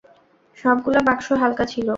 [0.57, 1.87] সবগুলা বাক্স হালকা ছিল।